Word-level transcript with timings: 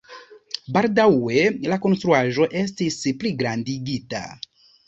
Baldaŭe 0.77 1.43
la 1.73 1.79
konstruaĵo 1.85 2.49
estis 2.65 2.99
pligrandigita. 3.25 4.27